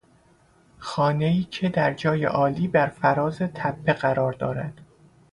[0.79, 4.81] خانهای که در جای عالی برفراز تپه قرار دارد